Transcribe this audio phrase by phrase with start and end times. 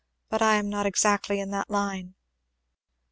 [0.31, 2.15] But I am not exactly in that line."